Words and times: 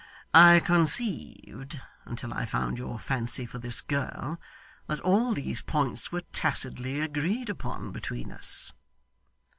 I 0.33 0.61
conceived, 0.61 1.79
until 2.05 2.33
I 2.33 2.43
found 2.45 2.79
your 2.79 2.97
fancy 2.97 3.45
for 3.45 3.59
this 3.59 3.81
girl, 3.81 4.41
that 4.87 4.99
all 5.01 5.31
these 5.35 5.61
points 5.61 6.11
were 6.11 6.21
tacitly 6.33 6.99
agreed 6.99 7.51
upon 7.51 7.91
between 7.91 8.31
us. 8.31 8.73